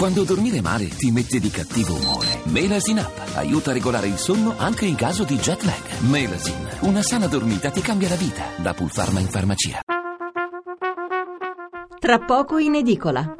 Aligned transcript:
Quando 0.00 0.24
dormire 0.24 0.62
male 0.62 0.88
ti 0.88 1.10
mette 1.10 1.38
di 1.38 1.50
cattivo 1.50 1.94
umore. 1.94 2.40
Melasin 2.44 3.00
Up 3.00 3.32
aiuta 3.34 3.68
a 3.68 3.74
regolare 3.74 4.06
il 4.06 4.16
sonno 4.16 4.54
anche 4.56 4.86
in 4.86 4.94
caso 4.94 5.24
di 5.24 5.36
jet 5.36 5.62
lag. 5.64 6.00
Melasin, 6.08 6.68
una 6.80 7.02
sana 7.02 7.26
dormita 7.26 7.68
ti 7.68 7.82
cambia 7.82 8.08
la 8.08 8.14
vita. 8.14 8.44
Da 8.56 8.72
Pulpharma 8.72 9.20
in 9.20 9.28
farmacia. 9.28 9.82
Tra 11.98 12.18
poco 12.20 12.56
in 12.56 12.76
edicola. 12.76 13.39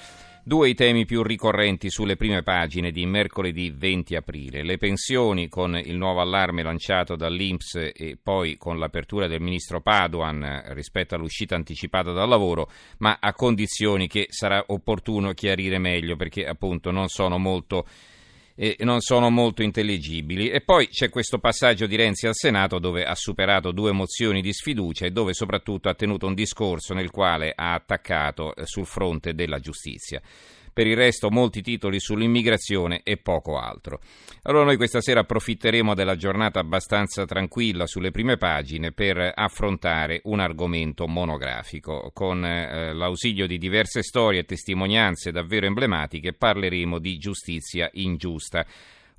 Due 0.43 0.69
i 0.69 0.73
temi 0.73 1.05
più 1.05 1.21
ricorrenti 1.21 1.91
sulle 1.91 2.15
prime 2.15 2.41
pagine 2.41 2.89
di 2.89 3.05
mercoledì 3.05 3.69
20 3.69 4.15
aprile. 4.15 4.63
Le 4.63 4.79
pensioni 4.79 5.47
con 5.47 5.77
il 5.77 5.95
nuovo 5.95 6.19
allarme 6.19 6.63
lanciato 6.63 7.15
dall'Inps 7.15 7.75
e 7.93 8.17
poi 8.21 8.57
con 8.57 8.79
l'apertura 8.79 9.27
del 9.27 9.39
ministro 9.39 9.81
Paduan 9.81 10.63
rispetto 10.69 11.13
all'uscita 11.13 11.53
anticipata 11.53 12.11
dal 12.11 12.27
lavoro, 12.27 12.71
ma 12.97 13.19
a 13.21 13.33
condizioni 13.33 14.07
che 14.07 14.25
sarà 14.29 14.63
opportuno 14.65 15.33
chiarire 15.33 15.77
meglio 15.77 16.15
perché 16.15 16.47
appunto 16.47 16.89
non 16.89 17.07
sono 17.07 17.37
molto 17.37 17.85
e 18.55 18.75
non 18.79 19.01
sono 19.01 19.29
molto 19.29 19.63
intelligibili. 19.63 20.49
E 20.49 20.61
poi 20.61 20.87
c'è 20.87 21.09
questo 21.09 21.39
passaggio 21.39 21.87
di 21.87 21.95
Renzi 21.95 22.27
al 22.27 22.35
Senato 22.35 22.79
dove 22.79 23.03
ha 23.03 23.15
superato 23.15 23.71
due 23.71 23.91
mozioni 23.91 24.41
di 24.41 24.53
sfiducia 24.53 25.05
e 25.05 25.11
dove 25.11 25.33
soprattutto 25.33 25.89
ha 25.89 25.93
tenuto 25.93 26.27
un 26.27 26.33
discorso 26.33 26.93
nel 26.93 27.11
quale 27.11 27.53
ha 27.55 27.73
attaccato 27.73 28.55
eh, 28.55 28.65
sul 28.65 28.85
fronte 28.85 29.33
della 29.33 29.59
giustizia. 29.59 30.21
Per 30.73 30.87
il 30.87 30.95
resto 30.95 31.29
molti 31.29 31.61
titoli 31.61 31.99
sull'immigrazione 31.99 33.01
e 33.03 33.17
poco 33.17 33.57
altro. 33.57 33.99
Allora 34.43 34.65
noi 34.65 34.77
questa 34.77 35.01
sera 35.01 35.21
approfitteremo 35.21 35.93
della 35.93 36.15
giornata 36.15 36.59
abbastanza 36.59 37.25
tranquilla 37.25 37.85
sulle 37.85 38.11
prime 38.11 38.37
pagine 38.37 38.91
per 38.91 39.31
affrontare 39.35 40.21
un 40.23 40.39
argomento 40.39 41.07
monografico. 41.07 42.11
Con 42.13 42.45
eh, 42.45 42.93
l'ausilio 42.93 43.47
di 43.47 43.57
diverse 43.57 44.01
storie 44.01 44.41
e 44.41 44.45
testimonianze 44.45 45.31
davvero 45.31 45.65
emblematiche 45.65 46.33
parleremo 46.33 46.99
di 46.99 47.17
giustizia 47.17 47.89
ingiusta. 47.93 48.65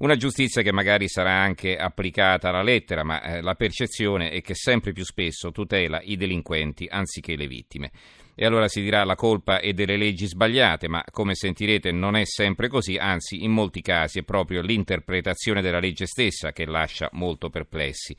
Una 0.02 0.16
giustizia 0.16 0.62
che 0.62 0.72
magari 0.72 1.08
sarà 1.08 1.30
anche 1.30 1.76
applicata 1.76 2.48
alla 2.48 2.64
lettera, 2.64 3.04
ma 3.04 3.22
eh, 3.22 3.40
la 3.40 3.54
percezione 3.54 4.30
è 4.30 4.40
che 4.40 4.56
sempre 4.56 4.90
più 4.90 5.04
spesso 5.04 5.52
tutela 5.52 6.00
i 6.02 6.16
delinquenti 6.16 6.88
anziché 6.90 7.36
le 7.36 7.46
vittime. 7.46 7.92
E 8.34 8.44
allora 8.44 8.66
si 8.66 8.80
dirà 8.80 9.04
la 9.04 9.14
colpa 9.14 9.60
è 9.60 9.72
delle 9.72 9.96
leggi 9.96 10.26
sbagliate, 10.26 10.88
ma 10.88 11.04
come 11.08 11.36
sentirete 11.36 11.92
non 11.92 12.16
è 12.16 12.24
sempre 12.24 12.66
così, 12.66 12.96
anzi 12.96 13.44
in 13.44 13.52
molti 13.52 13.80
casi 13.80 14.18
è 14.18 14.22
proprio 14.24 14.60
l'interpretazione 14.60 15.62
della 15.62 15.78
legge 15.78 16.06
stessa 16.06 16.50
che 16.50 16.66
lascia 16.66 17.08
molto 17.12 17.48
perplessi. 17.48 18.16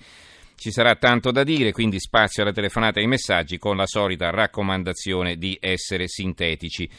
Ci 0.56 0.72
sarà 0.72 0.96
tanto 0.96 1.32
da 1.32 1.44
dire, 1.44 1.74
quindi 1.74 2.00
spazio 2.00 2.44
alla 2.44 2.54
telefonata 2.54 3.00
e 3.00 3.02
ai 3.02 3.10
messaggi 3.10 3.58
con 3.58 3.76
la 3.76 3.88
solita 3.88 4.30
raccomandazione 4.30 5.36
di 5.36 5.58
essere 5.60 6.08
sintetici. 6.08 6.90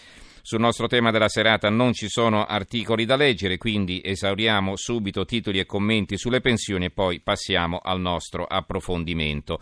Sul 0.46 0.60
nostro 0.60 0.88
tema 0.88 1.10
della 1.10 1.30
serata 1.30 1.70
non 1.70 1.94
ci 1.94 2.06
sono 2.06 2.44
articoli 2.44 3.06
da 3.06 3.16
leggere, 3.16 3.56
quindi 3.56 4.02
esauriamo 4.04 4.76
subito 4.76 5.24
titoli 5.24 5.58
e 5.58 5.64
commenti 5.64 6.18
sulle 6.18 6.42
pensioni 6.42 6.84
e 6.84 6.90
poi 6.90 7.20
passiamo 7.20 7.80
al 7.82 7.98
nostro 7.98 8.44
approfondimento. 8.44 9.58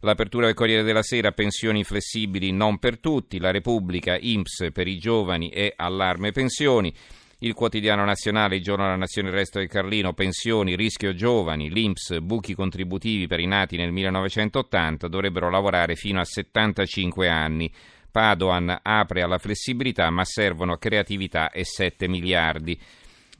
L'apertura 0.00 0.44
del 0.44 0.54
Corriere 0.54 0.82
della 0.82 1.02
Sera, 1.02 1.32
pensioni 1.32 1.82
flessibili 1.82 2.52
non 2.52 2.78
per 2.78 2.98
tutti, 2.98 3.38
la 3.38 3.50
Repubblica, 3.50 4.18
IMSS 4.20 4.68
per 4.70 4.86
i 4.86 4.98
giovani 4.98 5.48
e 5.48 5.72
allarme 5.74 6.30
pensioni. 6.30 6.92
Il 7.38 7.54
quotidiano 7.54 8.04
nazionale, 8.04 8.56
il 8.56 8.62
giorno 8.62 8.84
della 8.84 8.96
nazione, 8.96 9.28
il 9.28 9.34
resto 9.34 9.60
del 9.60 9.68
Carlino, 9.68 10.12
pensioni, 10.12 10.76
rischio 10.76 11.14
giovani, 11.14 11.70
l'Inps, 11.70 12.18
buchi 12.18 12.54
contributivi 12.54 13.26
per 13.26 13.40
i 13.40 13.46
nati 13.46 13.78
nel 13.78 13.92
1980 13.92 15.08
dovrebbero 15.08 15.48
lavorare 15.48 15.96
fino 15.96 16.20
a 16.20 16.24
75 16.26 17.28
anni. 17.30 17.72
Padoan 18.10 18.80
apre 18.82 19.22
alla 19.22 19.38
flessibilità 19.38 20.10
ma 20.10 20.24
servono 20.24 20.76
creatività 20.76 21.50
e 21.50 21.64
7 21.64 22.08
miliardi. 22.08 22.78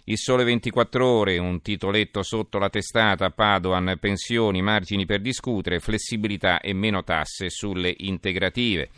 Il 0.04 0.16
Sole 0.16 0.44
24 0.44 1.06
Ore, 1.06 1.36
un 1.36 1.60
titoletto 1.60 2.22
sotto 2.22 2.58
la 2.58 2.70
testata, 2.70 3.28
Padoan, 3.28 3.98
pensioni, 4.00 4.62
margini 4.62 5.04
per 5.04 5.20
discutere, 5.20 5.80
flessibilità 5.80 6.60
e 6.60 6.72
meno 6.72 7.04
tasse 7.04 7.50
sulle 7.50 7.94
integrative. 7.94 8.88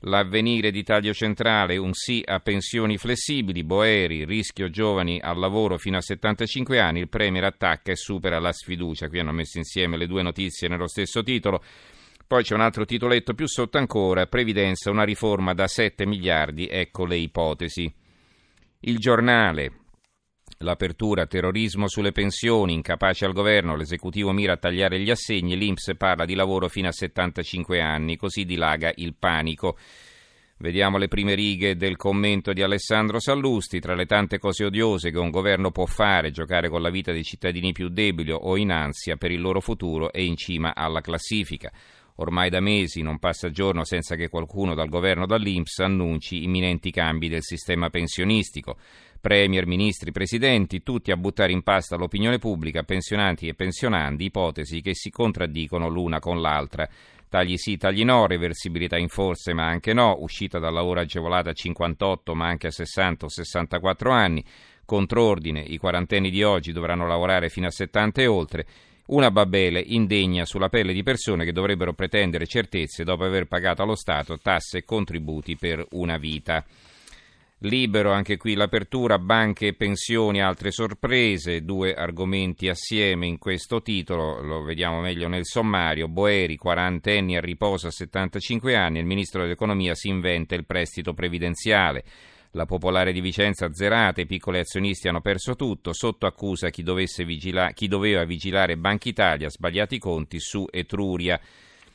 L'avvenire 0.00 0.70
di 0.70 0.82
taglio 0.82 1.14
centrale, 1.14 1.76
un 1.76 1.92
sì 1.94 2.22
a 2.26 2.40
pensioni 2.40 2.98
flessibili, 2.98 3.62
Boeri, 3.62 4.24
rischio 4.24 4.68
giovani 4.68 5.20
al 5.22 5.38
lavoro 5.38 5.78
fino 5.78 5.96
a 5.96 6.02
75 6.02 6.80
anni, 6.80 6.98
il 6.98 7.08
Premier 7.08 7.44
attacca 7.44 7.92
e 7.92 7.96
supera 7.96 8.40
la 8.40 8.52
sfiducia. 8.52 9.08
Qui 9.08 9.20
hanno 9.20 9.32
messo 9.32 9.58
insieme 9.58 9.96
le 9.96 10.08
due 10.08 10.22
notizie 10.22 10.66
nello 10.66 10.88
stesso 10.88 11.22
titolo. 11.22 11.62
Poi 12.26 12.42
c'è 12.42 12.54
un 12.54 12.60
altro 12.60 12.84
titoletto 12.84 13.34
più 13.34 13.46
sotto 13.46 13.78
ancora, 13.78 14.26
Previdenza, 14.26 14.90
una 14.90 15.04
riforma 15.04 15.52
da 15.54 15.66
7 15.66 16.06
miliardi, 16.06 16.66
ecco 16.66 17.04
le 17.04 17.16
ipotesi. 17.16 17.92
Il 18.80 18.98
giornale, 18.98 19.82
L'apertura, 20.62 21.26
terrorismo 21.26 21.88
sulle 21.88 22.12
pensioni, 22.12 22.74
incapace 22.74 23.24
al 23.24 23.32
governo, 23.32 23.74
l'esecutivo 23.74 24.32
mira 24.32 24.52
a 24.52 24.58
tagliare 24.58 25.00
gli 25.00 25.10
assegni, 25.10 25.56
l'Inps 25.56 25.92
parla 25.96 26.24
di 26.24 26.34
lavoro 26.34 26.68
fino 26.68 26.88
a 26.88 26.92
75 26.92 27.80
anni, 27.80 28.16
così 28.16 28.44
dilaga 28.44 28.92
il 28.96 29.14
panico. 29.18 29.76
Vediamo 30.58 30.98
le 30.98 31.08
prime 31.08 31.34
righe 31.34 31.74
del 31.74 31.96
commento 31.96 32.52
di 32.52 32.62
Alessandro 32.62 33.18
Sallusti. 33.18 33.80
Tra 33.80 33.96
le 33.96 34.06
tante 34.06 34.38
cose 34.38 34.64
odiose 34.64 35.10
che 35.10 35.18
un 35.18 35.30
governo 35.30 35.72
può 35.72 35.86
fare, 35.86 36.30
giocare 36.30 36.68
con 36.68 36.80
la 36.80 36.90
vita 36.90 37.10
dei 37.10 37.24
cittadini 37.24 37.72
più 37.72 37.88
deboli 37.88 38.30
o 38.30 38.56
in 38.56 38.70
ansia 38.70 39.16
per 39.16 39.32
il 39.32 39.40
loro 39.40 39.60
futuro 39.60 40.12
è 40.12 40.20
in 40.20 40.36
cima 40.36 40.72
alla 40.76 41.00
classifica. 41.00 41.72
Ormai 42.16 42.50
da 42.50 42.60
mesi 42.60 43.02
non 43.02 43.18
passa 43.18 43.50
giorno 43.50 43.84
senza 43.84 44.16
che 44.16 44.28
qualcuno 44.28 44.74
dal 44.74 44.88
governo 44.88 45.26
dall'Inps 45.26 45.78
annunci 45.78 46.44
imminenti 46.44 46.90
cambi 46.90 47.28
del 47.28 47.42
sistema 47.42 47.88
pensionistico. 47.88 48.76
Premier, 49.20 49.66
ministri, 49.66 50.10
presidenti, 50.10 50.82
tutti 50.82 51.12
a 51.12 51.16
buttare 51.16 51.52
in 51.52 51.62
pasta 51.62 51.96
l'opinione 51.96 52.38
pubblica, 52.38 52.82
pensionanti 52.82 53.46
e 53.46 53.54
pensionandi, 53.54 54.24
ipotesi 54.24 54.80
che 54.80 54.94
si 54.94 55.10
contraddicono 55.10 55.88
l'una 55.88 56.18
con 56.18 56.40
l'altra. 56.40 56.88
Tagli 57.28 57.56
sì, 57.56 57.78
tagli 57.78 58.04
no, 58.04 58.26
reversibilità 58.26 58.98
in 58.98 59.08
forze 59.08 59.54
ma 59.54 59.66
anche 59.66 59.94
no, 59.94 60.16
uscita 60.18 60.58
dal 60.58 60.74
lavoro 60.74 61.00
agevolata 61.00 61.50
a 61.50 61.54
58 61.54 62.34
ma 62.34 62.46
anche 62.46 62.66
a 62.66 62.70
60 62.70 63.24
o 63.24 63.28
64 63.30 64.10
anni, 64.10 64.44
contrordine, 64.84 65.60
i 65.60 65.78
quarantenni 65.78 66.28
di 66.28 66.42
oggi 66.42 66.72
dovranno 66.72 67.06
lavorare 67.06 67.48
fino 67.48 67.68
a 67.68 67.70
70 67.70 68.20
e 68.20 68.26
oltre, 68.26 68.66
una 69.06 69.30
babele 69.30 69.80
indegna 69.80 70.44
sulla 70.44 70.68
pelle 70.68 70.92
di 70.92 71.02
persone 71.02 71.44
che 71.44 71.52
dovrebbero 71.52 71.92
pretendere 71.92 72.46
certezze 72.46 73.04
dopo 73.04 73.24
aver 73.24 73.46
pagato 73.46 73.82
allo 73.82 73.96
Stato 73.96 74.38
tasse 74.38 74.78
e 74.78 74.84
contributi 74.84 75.56
per 75.56 75.84
una 75.90 76.18
vita. 76.18 76.64
Libero 77.64 78.10
anche 78.10 78.36
qui 78.38 78.54
l'apertura, 78.54 79.20
banche 79.20 79.68
e 79.68 79.74
pensioni, 79.74 80.42
altre 80.42 80.72
sorprese, 80.72 81.62
due 81.62 81.94
argomenti 81.94 82.68
assieme 82.68 83.26
in 83.26 83.38
questo 83.38 83.82
titolo, 83.82 84.42
lo 84.42 84.62
vediamo 84.62 85.00
meglio 85.00 85.28
nel 85.28 85.46
sommario. 85.46 86.08
Boeri, 86.08 86.56
40 86.56 87.12
anni 87.12 87.36
a 87.36 87.40
riposo 87.40 87.86
a 87.86 87.92
75 87.92 88.74
anni, 88.74 88.98
il 88.98 89.06
ministro 89.06 89.42
dell'economia 89.42 89.94
si 89.94 90.08
inventa 90.08 90.56
il 90.56 90.66
prestito 90.66 91.14
previdenziale. 91.14 92.02
La 92.54 92.66
popolare 92.66 93.12
di 93.12 93.22
Vicenza 93.22 93.72
zerata, 93.72 94.20
i 94.20 94.26
piccoli 94.26 94.58
azionisti 94.58 95.08
hanno 95.08 95.22
perso 95.22 95.56
tutto, 95.56 95.94
sotto 95.94 96.26
accusa 96.26 96.68
chi, 96.68 96.84
vigila- 97.24 97.70
chi 97.70 97.88
doveva 97.88 98.24
vigilare 98.24 98.76
Banca 98.76 99.08
Italia, 99.08 99.48
sbagliati 99.48 99.98
conti 99.98 100.38
su 100.38 100.66
Etruria 100.70 101.40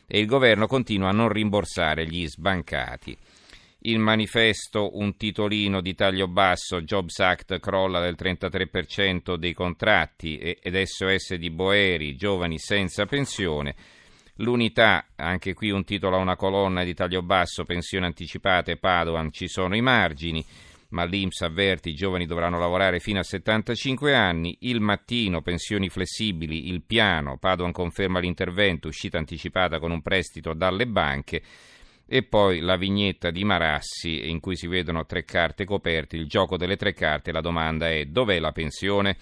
e 0.08 0.20
il 0.20 0.26
governo 0.26 0.66
continua 0.66 1.10
a 1.10 1.14
non 1.14 1.30
rimborsare 1.30 2.08
gli 2.08 2.28
sbancati. 2.28 3.16
Il 3.82 4.00
manifesto, 4.00 4.98
un 4.98 5.16
titolino 5.16 5.80
di 5.80 5.94
taglio 5.94 6.28
basso, 6.28 6.82
Jobs 6.82 7.20
Act 7.20 7.60
crolla 7.60 8.00
del 8.00 8.16
33% 8.18 9.36
dei 9.36 9.54
contratti 9.54 10.40
ed 10.40 10.82
SOS 10.82 11.36
di 11.36 11.52
Boeri, 11.52 12.16
giovani 12.16 12.58
senza 12.58 13.06
pensione. 13.06 13.76
L'unità, 14.38 15.08
anche 15.16 15.54
qui 15.54 15.72
un 15.72 15.84
titolo 15.84 16.16
a 16.16 16.20
una 16.20 16.36
colonna 16.36 16.84
di 16.84 16.94
taglio 16.94 17.24
basso, 17.24 17.66
pensione 17.66 18.06
anticipate, 18.06 18.78
Padoan, 18.78 19.32
ci 19.32 19.48
sono 19.48 19.76
i 19.76 19.82
margini, 19.82 20.46
ma 20.90 21.06
l'Inps 21.06 21.42
avverte 21.42 21.90
i 21.90 21.96
giovani 21.96 22.28
dovranno 22.28 22.60
lavorare 22.60 23.00
fino 23.00 23.20
a 23.20 23.24
75 23.24 24.16
anni. 24.16 24.58
Il 24.62 24.80
mattino, 24.80 25.42
pensioni 25.42 25.90
flessibili, 25.90 26.70
il 26.70 26.84
piano, 26.84 27.38
Padoan 27.38 27.72
conferma 27.72 28.20
l'intervento, 28.20 28.88
uscita 28.88 29.18
anticipata 29.18 29.80
con 29.80 29.92
un 29.92 30.02
prestito 30.02 30.54
dalle 30.54 30.86
banche 30.86 31.42
e 32.06 32.24
poi 32.24 32.60
la 32.60 32.78
vignetta 32.78 33.32
di 33.32 33.44
Marassi 33.44 34.30
in 34.30 34.40
cui 34.40 34.56
si 34.56 34.68
vedono 34.68 35.06
tre 35.06 35.26
carte 35.26 35.66
coperte, 35.66 36.16
il 36.16 36.28
gioco 36.28 36.56
delle 36.58 36.78
tre 36.78 36.94
carte, 36.94 37.32
la 37.32 37.42
domanda 37.42 37.90
è 37.90 38.06
dov'è 38.06 38.40
la 38.40 38.52
pensione? 38.52 39.18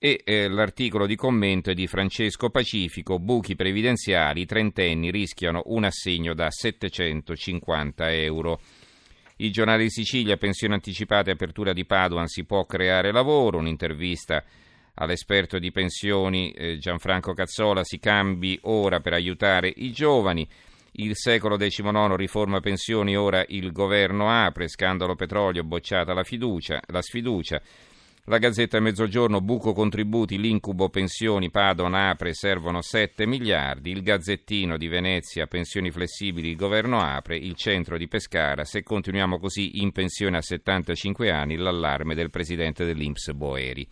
E 0.00 0.20
eh, 0.24 0.46
l'articolo 0.46 1.06
di 1.06 1.16
commento 1.16 1.70
è 1.70 1.74
di 1.74 1.88
Francesco 1.88 2.50
Pacifico, 2.50 3.18
buchi 3.18 3.56
previdenziali, 3.56 4.42
i 4.42 4.46
trentenni 4.46 5.10
rischiano 5.10 5.62
un 5.66 5.82
assegno 5.82 6.34
da 6.34 6.52
750 6.52 8.12
euro. 8.12 8.60
Il 9.38 9.50
giornale 9.50 9.82
di 9.82 9.90
Sicilia, 9.90 10.36
pensione 10.36 10.74
anticipate, 10.74 11.32
apertura 11.32 11.72
di 11.72 11.84
Padoan, 11.84 12.28
si 12.28 12.44
può 12.44 12.64
creare 12.64 13.10
lavoro, 13.10 13.58
un'intervista 13.58 14.44
all'esperto 14.94 15.58
di 15.58 15.72
pensioni 15.72 16.52
eh, 16.52 16.78
Gianfranco 16.78 17.32
Cazzola, 17.32 17.82
si 17.82 17.98
cambi 17.98 18.56
ora 18.62 19.00
per 19.00 19.14
aiutare 19.14 19.72
i 19.74 19.90
giovani. 19.90 20.48
Il 20.92 21.16
secolo 21.16 21.56
XIX 21.56 22.14
riforma 22.14 22.60
pensioni, 22.60 23.16
ora 23.16 23.44
il 23.48 23.72
governo 23.72 24.30
apre, 24.30 24.68
scandalo 24.68 25.16
petrolio, 25.16 25.64
bocciata 25.64 26.14
la, 26.14 26.22
fiducia, 26.22 26.80
la 26.86 27.02
sfiducia. 27.02 27.60
La 28.28 28.36
Gazzetta 28.36 28.78
Mezzogiorno, 28.78 29.40
buco 29.40 29.72
contributi, 29.72 30.38
l'incubo 30.38 30.90
pensioni, 30.90 31.50
Padon 31.50 31.94
apre, 31.94 32.34
servono 32.34 32.82
7 32.82 33.26
miliardi. 33.26 33.90
Il 33.90 34.02
Gazzettino 34.02 34.76
di 34.76 34.86
Venezia, 34.86 35.46
pensioni 35.46 35.90
flessibili, 35.90 36.50
il 36.50 36.56
governo 36.56 37.00
apre. 37.00 37.38
Il 37.38 37.54
centro 37.54 37.96
di 37.96 38.06
Pescara, 38.06 38.64
se 38.64 38.82
continuiamo 38.82 39.38
così 39.38 39.80
in 39.80 39.92
pensione 39.92 40.36
a 40.36 40.42
75 40.42 41.30
anni, 41.30 41.56
l'allarme 41.56 42.14
del 42.14 42.28
presidente 42.28 42.84
dell'Inps 42.84 43.32
Boeri. 43.32 43.86